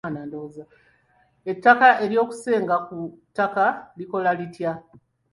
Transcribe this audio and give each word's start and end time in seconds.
Etteeka 1.51 1.89
ery'okusenga 2.03 2.75
ku 2.87 2.95
ttaka 3.29 3.65
likola 3.97 4.31
litya? 4.39 4.73